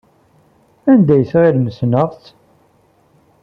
Anda 0.91 1.11
ay 1.15 1.23
tɣilem 1.31 1.67
ssneɣ-tt? 1.77 2.25